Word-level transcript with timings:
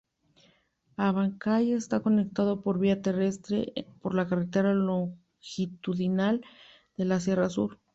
Abancay 0.97 1.73
está 1.73 1.99
conectado 1.99 2.63
por 2.63 2.79
vía 2.79 3.03
terrestre 3.03 3.71
por 4.01 4.15
la 4.15 4.25
carretera 4.27 4.73
Longitudinal 4.73 6.41
de 6.97 7.05
la 7.05 7.19
Sierra 7.19 7.49
Sur. 7.51 7.77